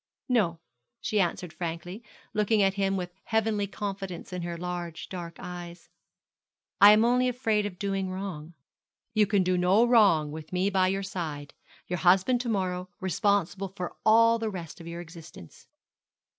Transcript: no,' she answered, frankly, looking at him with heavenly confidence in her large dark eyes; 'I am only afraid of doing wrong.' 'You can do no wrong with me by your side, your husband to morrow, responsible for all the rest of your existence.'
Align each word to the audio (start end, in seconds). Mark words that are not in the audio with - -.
no,' 0.27 0.59
she 0.99 1.19
answered, 1.21 1.53
frankly, 1.53 2.03
looking 2.33 2.63
at 2.63 2.73
him 2.73 2.97
with 2.97 3.13
heavenly 3.25 3.67
confidence 3.67 4.33
in 4.33 4.41
her 4.41 4.57
large 4.57 5.07
dark 5.09 5.35
eyes; 5.37 5.89
'I 6.81 6.93
am 6.93 7.05
only 7.05 7.29
afraid 7.29 7.67
of 7.67 7.77
doing 7.77 8.09
wrong.' 8.09 8.55
'You 9.13 9.27
can 9.27 9.43
do 9.43 9.59
no 9.59 9.85
wrong 9.85 10.31
with 10.31 10.51
me 10.51 10.71
by 10.71 10.87
your 10.87 11.03
side, 11.03 11.53
your 11.85 11.99
husband 11.99 12.41
to 12.41 12.49
morrow, 12.49 12.89
responsible 12.99 13.69
for 13.77 13.95
all 14.03 14.39
the 14.39 14.49
rest 14.49 14.81
of 14.81 14.87
your 14.87 15.01
existence.' 15.01 15.67